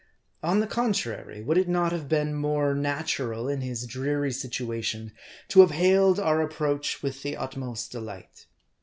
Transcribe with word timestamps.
On 0.41 0.61
the 0.61 0.65
contrary, 0.65 1.43
would 1.43 1.59
it 1.59 1.67
not 1.69 1.91
have 1.91 2.09
been 2.09 2.33
more 2.33 2.73
natural, 2.73 3.47
in 3.47 3.61
his 3.61 3.85
dreary 3.85 4.31
situation, 4.31 5.11
to 5.49 5.59
have 5.61 5.69
hailed 5.69 6.19
our 6.19 6.41
approach 6.41 7.03
with 7.03 7.21
the 7.21 7.37
utmost 7.37 7.91
delight 7.91 8.47